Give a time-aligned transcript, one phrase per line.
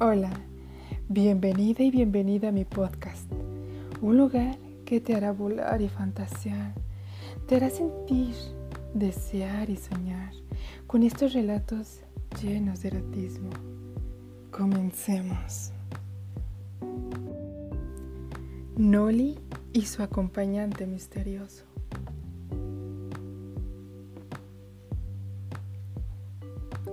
[0.00, 0.30] Hola,
[1.08, 3.28] bienvenida y bienvenida a mi podcast,
[4.00, 6.72] un lugar que te hará volar y fantasear,
[7.48, 8.32] te hará sentir,
[8.94, 10.32] desear y soñar
[10.86, 11.98] con estos relatos
[12.40, 13.50] llenos de erotismo.
[14.52, 15.72] Comencemos.
[18.76, 19.36] Noli
[19.72, 21.64] y su acompañante misterioso.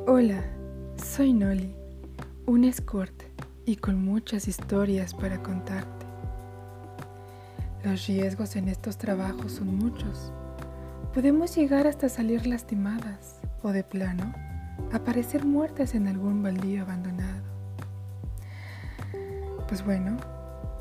[0.08, 0.44] Hola,
[0.98, 1.85] soy Noli
[2.48, 3.24] un escort
[3.66, 6.06] y con muchas historias para contarte.
[7.84, 10.32] Los riesgos en estos trabajos son muchos.
[11.12, 14.32] Podemos llegar hasta salir lastimadas o de plano
[14.94, 17.44] aparecer muertas en algún baldío abandonado.
[19.68, 20.16] Pues bueno,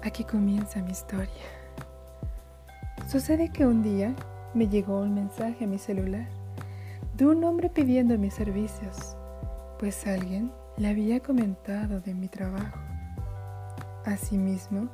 [0.03, 1.31] aquí comienza mi historia.
[3.09, 4.15] Sucede que un día
[4.53, 6.29] me llegó un mensaje a mi celular
[7.17, 9.17] de un hombre pidiendo mis servicios,
[9.79, 12.79] pues alguien le había comentado de mi trabajo.
[14.05, 14.89] Asimismo,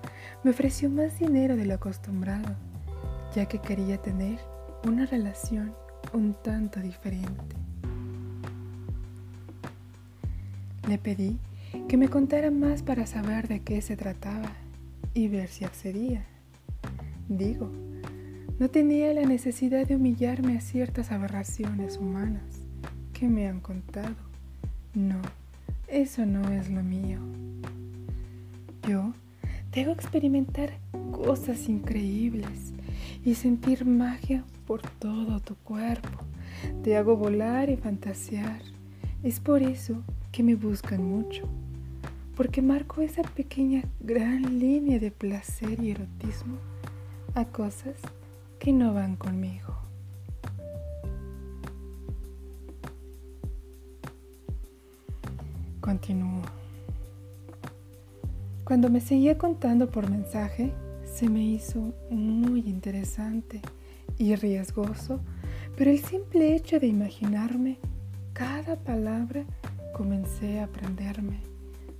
[0.44, 2.54] me ofreció más dinero de lo acostumbrado,
[3.34, 4.38] ya que quería tener
[4.86, 5.74] una relación
[6.12, 7.56] un tanto diferente.
[10.88, 11.38] Le pedí
[11.88, 14.52] que me contara más para saber de qué se trataba
[15.14, 16.24] y ver si accedía.
[17.28, 17.70] Digo,
[18.58, 22.60] no tenía la necesidad de humillarme a ciertas aberraciones humanas
[23.12, 24.16] que me han contado.
[24.94, 25.20] No
[25.90, 27.18] eso no es lo mío.
[28.88, 29.12] Yo
[29.72, 30.78] debo experimentar
[31.10, 32.72] cosas increíbles
[33.24, 36.08] y sentir magia por todo tu cuerpo.
[36.82, 38.62] Te hago volar y fantasear.
[39.22, 40.02] Es por eso
[40.32, 41.48] que me buscan mucho,
[42.36, 46.56] porque marco esa pequeña gran línea de placer y erotismo
[47.34, 47.96] a cosas
[48.58, 49.79] que no van conmigo.
[55.90, 56.42] Continúo.
[58.62, 60.72] Cuando me seguía contando por mensaje,
[61.04, 63.60] se me hizo muy interesante
[64.16, 65.18] y riesgoso,
[65.76, 67.78] pero el simple hecho de imaginarme
[68.34, 69.44] cada palabra
[69.92, 71.40] comencé a aprenderme.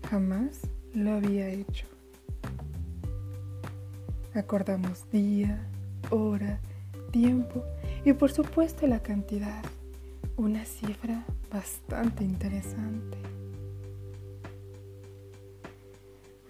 [0.08, 0.60] Jamás
[0.94, 1.86] lo había hecho.
[4.34, 5.66] Acordamos día,
[6.10, 6.60] hora,
[7.10, 7.64] tiempo
[8.04, 9.64] y por supuesto la cantidad.
[10.36, 13.29] Una cifra bastante interesante.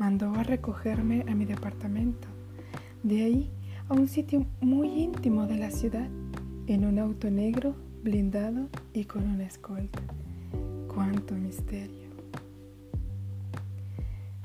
[0.01, 2.27] Mandó a recogerme a mi departamento,
[3.03, 3.51] de ahí
[3.87, 6.09] a un sitio muy íntimo de la ciudad,
[6.67, 10.01] en un auto negro, blindado y con una escolta.
[10.93, 12.09] ¡Cuánto misterio!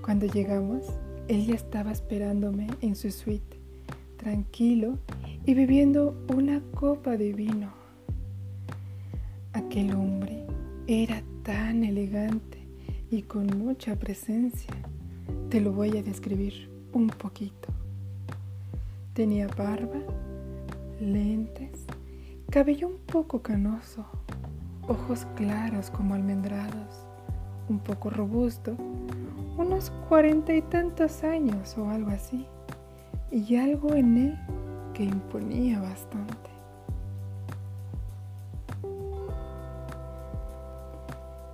[0.02, 0.84] Cuando llegamos,
[1.30, 3.58] él ya estaba esperándome en su suite,
[4.18, 5.00] tranquilo
[5.46, 7.70] y bebiendo una copa de vino.
[9.54, 10.46] Aquel hombre
[10.86, 12.60] era tan elegante
[13.10, 14.85] y con mucha presencia
[15.56, 17.70] te lo voy a describir un poquito.
[19.14, 20.02] Tenía barba,
[21.00, 21.86] lentes,
[22.50, 24.06] cabello un poco canoso,
[24.90, 27.06] ojos claros como almendrados,
[27.70, 28.76] un poco robusto,
[29.58, 32.46] unos cuarenta y tantos años o algo así,
[33.32, 34.40] y algo en él
[34.94, 36.50] que imponía bastante.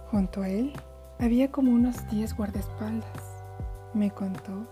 [0.09, 0.73] Junto a él
[1.19, 3.20] había como unos diez guardaespaldas
[3.94, 4.68] me contó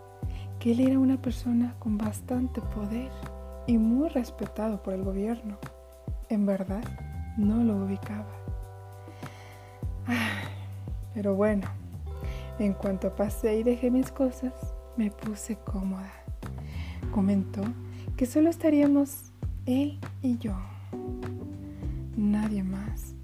[0.59, 3.11] que él era una persona con bastante poder
[3.67, 5.57] y muy respetado por el gobierno.
[6.29, 6.83] En verdad,
[7.37, 8.27] no lo ubicaba.
[11.13, 11.67] pero bueno,
[12.59, 14.53] en cuanto pasé y dejé mis cosas,
[14.97, 16.11] me puse cómoda.
[17.11, 17.61] Comentó
[18.17, 19.31] que solo estaríamos
[19.65, 20.55] él y yo.
[22.17, 23.15] Nadie más.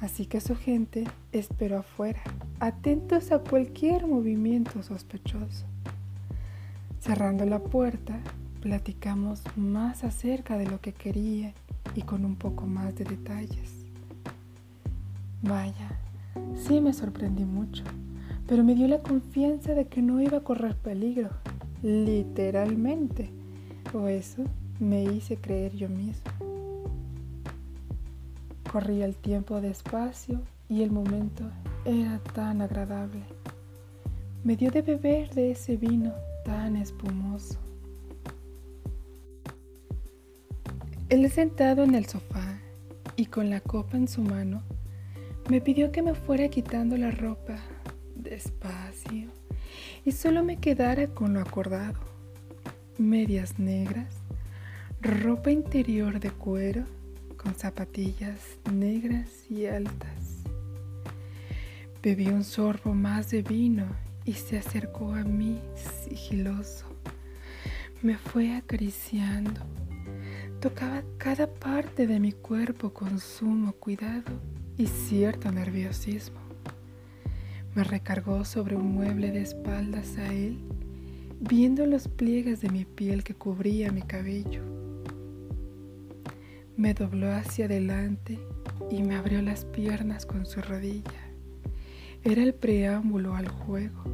[0.00, 2.22] Así que su gente esperó afuera
[2.62, 5.66] atentos a cualquier movimiento sospechoso.
[7.00, 8.20] Cerrando la puerta,
[8.60, 11.54] platicamos más acerca de lo que quería
[11.96, 13.84] y con un poco más de detalles.
[15.42, 15.98] Vaya,
[16.54, 17.82] sí me sorprendí mucho,
[18.46, 21.30] pero me dio la confianza de que no iba a correr peligro,
[21.82, 23.28] literalmente,
[23.92, 24.44] o eso
[24.78, 26.30] me hice creer yo mismo.
[28.70, 31.50] Corría el tiempo despacio y el momento
[31.84, 33.22] era tan agradable.
[34.44, 36.12] Me dio de beber de ese vino
[36.44, 37.58] tan espumoso.
[41.08, 42.58] Él sentado en el sofá
[43.16, 44.62] y con la copa en su mano,
[45.50, 47.58] me pidió que me fuera quitando la ropa
[48.14, 49.28] despacio
[50.04, 51.98] y solo me quedara con lo acordado.
[52.96, 54.14] Medias negras,
[55.00, 56.84] ropa interior de cuero
[57.36, 58.38] con zapatillas
[58.70, 60.21] negras y altas
[62.02, 63.86] Bebí un sorbo más de vino
[64.24, 66.84] y se acercó a mí sigiloso.
[68.02, 69.60] Me fue acariciando.
[70.60, 74.32] Tocaba cada parte de mi cuerpo con sumo cuidado
[74.76, 76.40] y cierto nerviosismo.
[77.76, 80.58] Me recargó sobre un mueble de espaldas a él,
[81.38, 84.64] viendo los pliegues de mi piel que cubría mi cabello.
[86.76, 88.40] Me dobló hacia adelante
[88.90, 91.21] y me abrió las piernas con su rodilla.
[92.24, 94.04] Era el preámbulo al juego.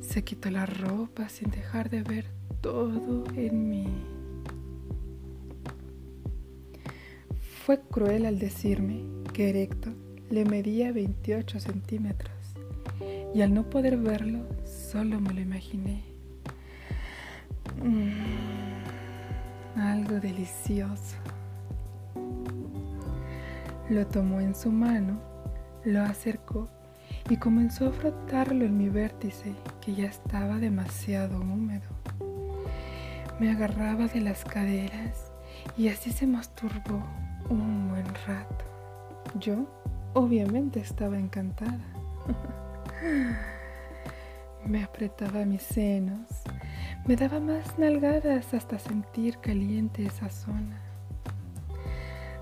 [0.00, 2.26] Se quitó la ropa sin dejar de ver
[2.60, 3.86] todo en mí.
[7.64, 9.90] Fue cruel al decirme que Erecto
[10.30, 12.34] le medía 28 centímetros
[13.32, 16.02] y al no poder verlo solo me lo imaginé.
[17.84, 21.18] Mm, algo delicioso.
[23.88, 25.20] Lo tomó en su mano,
[25.84, 26.68] lo acercó
[27.32, 31.88] y comenzó a frotarlo en mi vértice que ya estaba demasiado húmedo.
[33.40, 35.32] Me agarraba de las caderas
[35.74, 37.02] y así se masturbó
[37.48, 38.66] un buen rato.
[39.40, 39.66] Yo
[40.12, 41.80] obviamente estaba encantada.
[44.66, 46.28] me apretaba mis senos,
[47.06, 50.82] me daba más nalgadas hasta sentir caliente esa zona.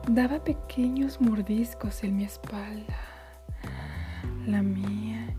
[0.09, 3.10] Daba pequeños mordiscos en mi espalda
[4.51, 5.35] la mía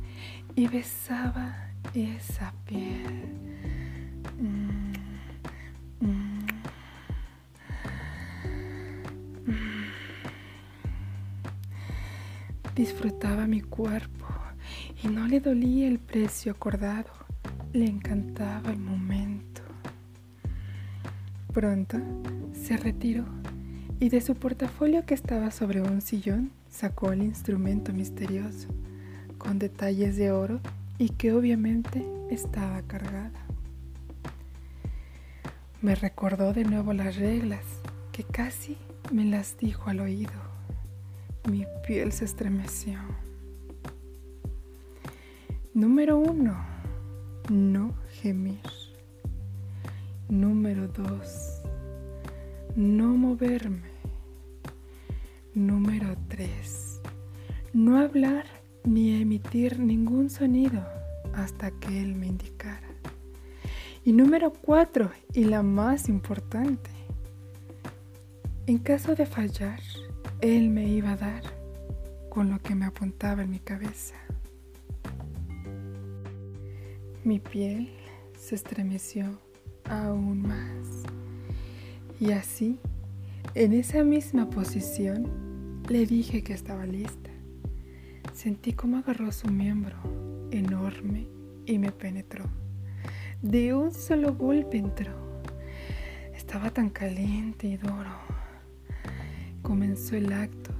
[0.55, 1.55] y besaba
[1.93, 3.37] esa piel.
[12.75, 14.25] Disfrutaba mi cuerpo
[15.03, 17.11] y no le dolía el precio acordado.
[17.73, 19.61] Le encantaba el momento.
[21.53, 21.97] Pronto
[22.53, 23.25] se retiró
[23.99, 28.69] y de su portafolio que estaba sobre un sillón sacó el instrumento misterioso
[29.41, 30.59] con detalles de oro
[30.99, 33.47] y que obviamente estaba cargada.
[35.81, 37.65] Me recordó de nuevo las reglas
[38.11, 38.77] que casi
[39.11, 40.31] me las dijo al oído.
[41.49, 42.99] Mi piel se estremeció.
[45.73, 46.63] Número uno,
[47.49, 48.61] no gemir.
[50.29, 51.63] Número dos,
[52.75, 53.89] no moverme.
[55.55, 57.01] Número tres,
[57.73, 60.85] no hablar ni emitir ningún sonido
[61.33, 62.87] hasta que él me indicara.
[64.03, 66.89] Y número cuatro, y la más importante,
[68.67, 69.79] en caso de fallar,
[70.41, 71.43] él me iba a dar
[72.29, 74.15] con lo que me apuntaba en mi cabeza.
[77.23, 77.89] Mi piel
[78.39, 79.39] se estremeció
[79.85, 81.03] aún más.
[82.19, 82.79] Y así,
[83.53, 85.27] en esa misma posición,
[85.89, 87.30] le dije que estaba lista.
[88.41, 89.97] Sentí cómo agarró su miembro
[90.49, 91.27] enorme
[91.67, 92.45] y me penetró.
[93.39, 95.13] De un solo golpe entró.
[96.33, 98.09] Estaba tan caliente y duro.
[99.61, 100.71] Comenzó el acto.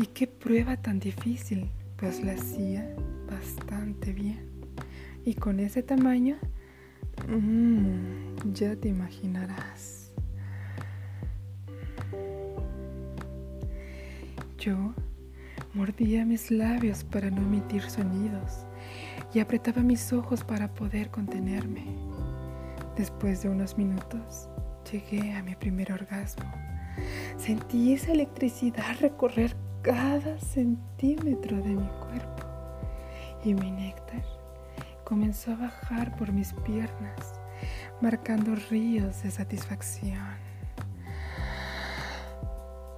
[0.00, 2.94] Y qué prueba tan difícil, pues la hacía
[3.28, 4.48] bastante bien.
[5.24, 6.36] Y con ese tamaño,
[7.26, 10.12] mmm, ya te imaginarás.
[14.58, 14.94] Yo
[15.74, 18.64] Mordía mis labios para no emitir sonidos
[19.32, 21.84] y apretaba mis ojos para poder contenerme.
[22.96, 24.48] Después de unos minutos,
[24.92, 26.48] llegué a mi primer orgasmo.
[27.36, 32.44] Sentí esa electricidad recorrer cada centímetro de mi cuerpo
[33.44, 34.22] y mi néctar
[35.02, 37.40] comenzó a bajar por mis piernas,
[38.00, 40.36] marcando ríos de satisfacción.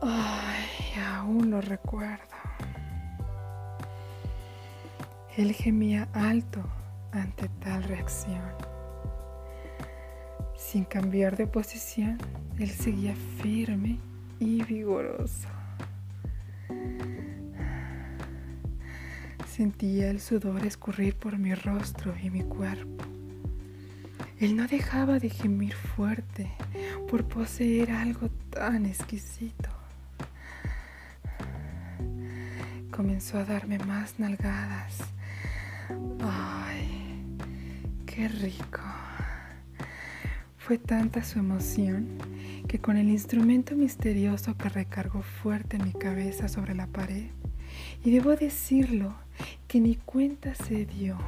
[0.02, 2.35] Ay, aún lo recuerdo.
[5.36, 6.64] Él gemía alto
[7.12, 8.40] ante tal reacción.
[10.56, 12.16] Sin cambiar de posición,
[12.58, 13.98] él seguía firme
[14.40, 15.48] y vigoroso.
[19.46, 23.04] Sentía el sudor escurrir por mi rostro y mi cuerpo.
[24.40, 26.50] Él no dejaba de gemir fuerte
[27.10, 29.68] por poseer algo tan exquisito.
[32.90, 35.15] Comenzó a darme más nalgadas
[36.20, 37.24] Ay,
[38.06, 38.80] qué rico.
[40.56, 42.18] Fue tanta su emoción
[42.66, 47.30] que con el instrumento misterioso que recargó fuerte mi cabeza sobre la pared,
[48.04, 49.14] y debo decirlo
[49.68, 51.18] que ni cuenta se dio.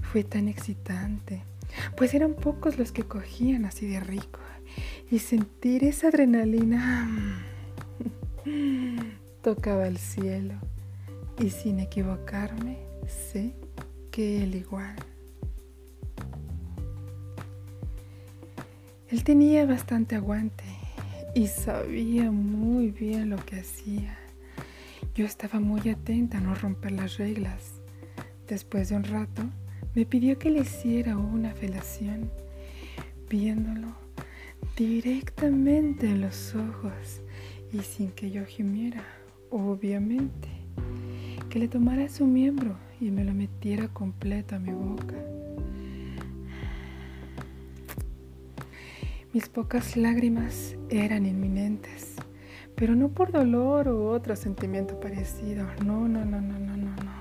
[0.00, 1.42] Fue tan excitante,
[1.96, 4.40] pues eran pocos los que cogían así de rico,
[5.10, 7.42] y sentir esa adrenalina
[9.42, 10.54] tocaba el cielo
[11.38, 13.54] y sin equivocarme sé
[14.10, 14.96] que él igual.
[19.08, 20.64] Él tenía bastante aguante
[21.34, 24.18] y sabía muy bien lo que hacía.
[25.14, 27.80] Yo estaba muy atenta a no romper las reglas.
[28.48, 29.42] Después de un rato,
[29.94, 32.30] me pidió que le hiciera una felación,
[33.28, 33.94] viéndolo
[34.76, 37.20] directamente en los ojos
[37.72, 39.04] y sin que yo gimiera,
[39.50, 40.48] obviamente,
[41.54, 45.14] que le tomara su miembro y me lo metiera completo a mi boca.
[49.32, 52.16] Mis pocas lágrimas eran inminentes,
[52.74, 55.64] pero no por dolor u otro sentimiento parecido.
[55.84, 57.12] No, no, no, no, no, no, no.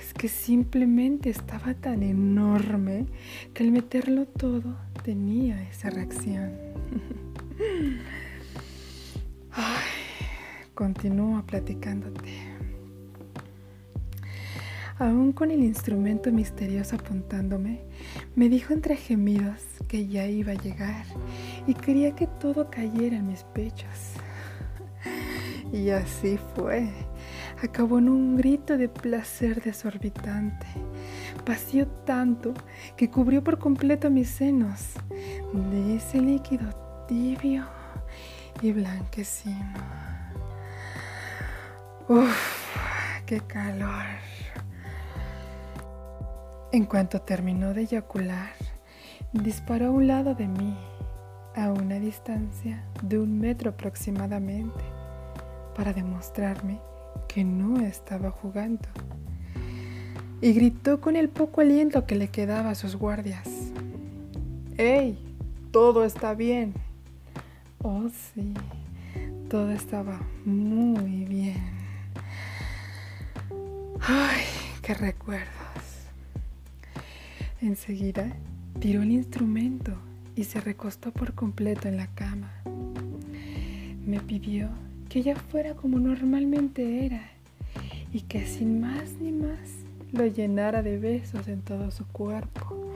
[0.00, 3.04] Es que simplemente estaba tan enorme
[3.52, 6.52] que al meterlo todo tenía esa reacción.
[9.52, 9.84] Ay,
[10.72, 12.51] continúo platicándote.
[15.02, 17.80] Aún con el instrumento misterioso apuntándome,
[18.36, 21.04] me dijo entre gemidos que ya iba a llegar
[21.66, 24.12] y quería que todo cayera en mis pechos.
[25.72, 26.88] Y así fue.
[27.64, 30.68] Acabó en un grito de placer desorbitante.
[31.44, 32.54] Vació tanto
[32.96, 34.92] que cubrió por completo mis senos
[35.52, 36.68] de ese líquido
[37.08, 37.64] tibio
[38.60, 39.80] y blanquecino.
[42.08, 42.76] Uf,
[43.26, 44.31] qué calor.
[46.72, 48.54] En cuanto terminó de eyacular,
[49.34, 50.74] disparó a un lado de mí,
[51.54, 54.82] a una distancia de un metro aproximadamente,
[55.76, 56.80] para demostrarme
[57.28, 58.88] que no estaba jugando.
[60.40, 63.46] Y gritó con el poco aliento que le quedaba a sus guardias.
[64.78, 65.18] ¡Ey!
[65.72, 66.72] Todo está bien.
[67.82, 68.54] Oh, sí,
[69.50, 71.62] todo estaba muy bien.
[74.00, 74.44] ¡Ay,
[74.80, 75.61] qué recuerdo!
[77.62, 78.26] Enseguida
[78.80, 79.92] tiró el instrumento
[80.34, 82.52] y se recostó por completo en la cama.
[84.04, 84.68] Me pidió
[85.08, 87.22] que ya fuera como normalmente era
[88.12, 89.60] y que sin más ni más
[90.10, 92.90] lo llenara de besos en todo su cuerpo.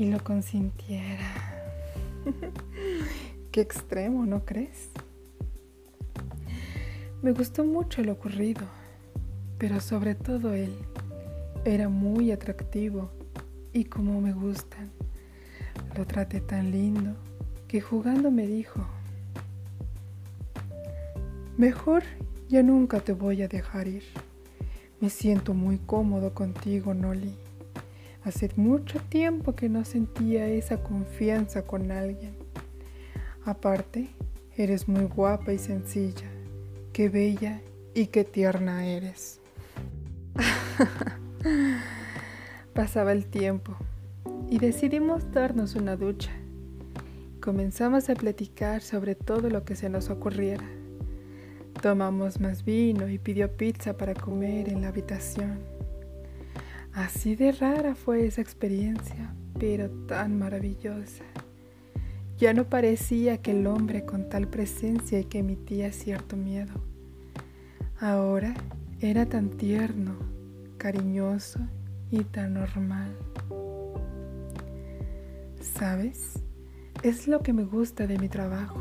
[0.00, 1.32] Y lo consintiera.
[3.52, 4.90] Qué extremo, ¿no crees?
[7.22, 8.62] Me gustó mucho lo ocurrido,
[9.56, 10.74] pero sobre todo él.
[11.64, 13.12] Era muy atractivo
[13.72, 14.90] y como me gustan.
[15.96, 17.14] Lo traté tan lindo
[17.68, 18.84] que jugando me dijo,
[21.56, 22.02] mejor
[22.48, 24.02] ya nunca te voy a dejar ir.
[25.00, 27.36] Me siento muy cómodo contigo, Noli.
[28.24, 32.34] Hace mucho tiempo que no sentía esa confianza con alguien.
[33.44, 34.08] Aparte,
[34.56, 36.31] eres muy guapa y sencilla
[36.92, 37.60] qué bella
[37.94, 39.40] y qué tierna eres.
[42.74, 43.76] Pasaba el tiempo
[44.50, 46.30] y decidimos darnos una ducha.
[47.40, 50.64] Comenzamos a platicar sobre todo lo que se nos ocurriera.
[51.80, 55.60] Tomamos más vino y pidió pizza para comer en la habitación.
[56.92, 61.24] Así de rara fue esa experiencia, pero tan maravillosa.
[62.38, 66.72] Ya no parecía aquel hombre con tal presencia y que emitía cierto miedo.
[68.00, 68.54] Ahora
[69.00, 70.16] era tan tierno,
[70.76, 71.60] cariñoso
[72.10, 73.16] y tan normal.
[75.60, 76.42] ¿Sabes?
[77.02, 78.80] Es lo que me gusta de mi trabajo.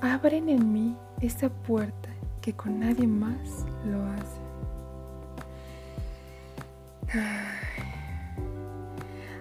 [0.00, 2.10] Abren en mí esa puerta
[2.42, 4.44] que con nadie más lo hace.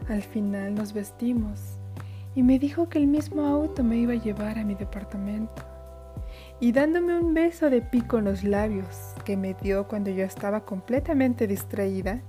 [0.09, 1.72] Al final nos vestimos
[2.35, 5.63] y me dijo que el mismo auto me iba a llevar a mi departamento.
[6.59, 10.65] Y dándome un beso de pico en los labios que me dio cuando yo estaba
[10.65, 12.21] completamente distraída,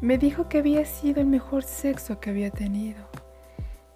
[0.00, 3.08] me dijo que había sido el mejor sexo que había tenido,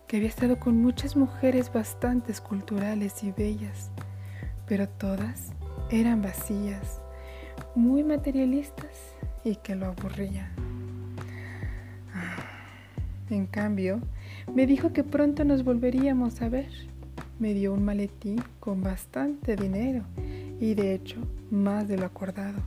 [0.07, 3.91] que había estado con muchas mujeres bastante culturales y bellas,
[4.67, 5.53] pero todas
[5.91, 7.01] eran vacías,
[7.75, 10.51] muy materialistas y que lo aburrían.
[13.31, 14.01] En cambio,
[14.53, 16.71] me dijo que pronto nos volveríamos a ver.
[17.39, 20.05] Me dio un maletín con bastante dinero
[20.61, 21.17] y de hecho
[21.51, 22.61] más de lo acordado.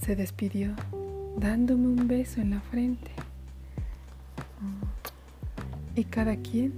[0.00, 0.74] Se despidió
[1.36, 3.10] dándome un beso en la frente.
[5.96, 6.72] Y cada quien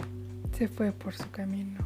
[0.57, 1.81] se fue por su camino.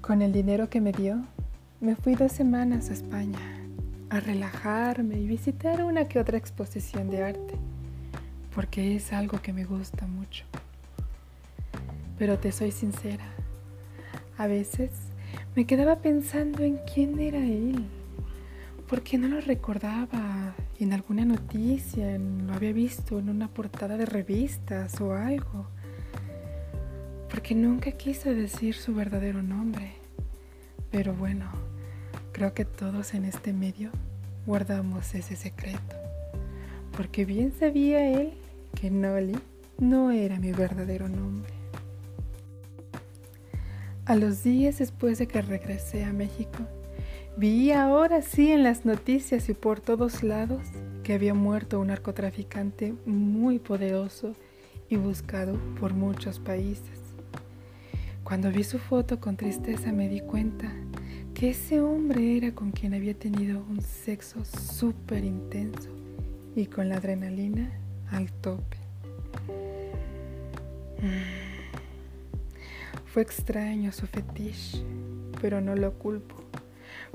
[0.00, 1.22] Con el dinero que me dio,
[1.80, 3.38] me fui dos semanas a España
[4.10, 7.54] a relajarme y visitar una que otra exposición de arte,
[8.54, 10.44] porque es algo que me gusta mucho.
[12.18, 13.24] pero te soy sincera.
[14.36, 14.90] A veces
[15.56, 17.86] me quedaba pensando en quién era él,
[18.88, 25.00] porque no lo recordaba en alguna noticia, lo había visto en una portada de revistas
[25.00, 25.66] o algo,
[27.30, 29.92] porque nunca quiso decir su verdadero nombre.
[30.90, 31.50] Pero bueno,
[32.32, 33.90] creo que todos en este medio
[34.44, 35.96] guardamos ese secreto,
[36.96, 38.34] porque bien sabía él
[38.74, 39.38] que Nolly
[39.78, 41.52] no era mi verdadero nombre.
[44.04, 46.66] A los días después de que regresé a México,
[47.36, 50.62] vi ahora sí en las noticias y por todos lados
[51.04, 54.34] que había muerto un narcotraficante muy poderoso
[54.88, 56.98] y buscado por muchos países.
[58.24, 60.72] Cuando vi su foto con tristeza me di cuenta
[61.32, 65.88] que ese hombre era con quien había tenido un sexo súper intenso
[66.54, 67.70] y con la adrenalina
[68.10, 68.76] al tope.
[73.06, 74.84] Fue extraño su fetiche,
[75.40, 76.36] pero no lo culpo,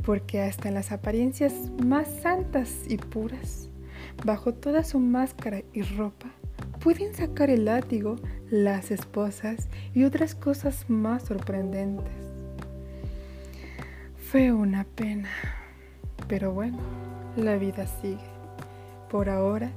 [0.03, 3.69] porque hasta en las apariencias más santas y puras,
[4.25, 6.31] bajo toda su máscara y ropa,
[6.79, 8.17] pueden sacar el látigo
[8.49, 12.13] las esposas y otras cosas más sorprendentes.
[14.31, 15.29] Fue una pena,
[16.27, 16.79] pero bueno,
[17.37, 18.19] la vida sigue.
[19.09, 19.71] Por ahora,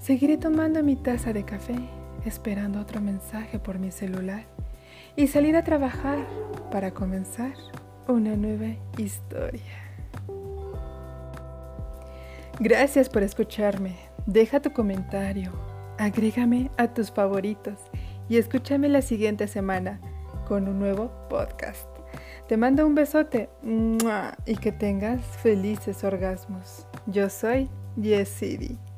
[0.00, 1.76] seguiré tomando mi taza de café,
[2.24, 4.44] esperando otro mensaje por mi celular
[5.14, 6.18] y salir a trabajar
[6.72, 7.52] para comenzar
[8.08, 9.84] una nueva historia.
[12.58, 13.96] Gracias por escucharme.
[14.26, 15.52] Deja tu comentario,
[15.98, 17.78] agrégame a tus favoritos
[18.28, 20.00] y escúchame la siguiente semana
[20.46, 21.86] con un nuevo podcast.
[22.48, 23.48] Te mando un besote
[24.44, 26.86] y que tengas felices orgasmos.
[27.06, 28.89] Yo soy Yesidi.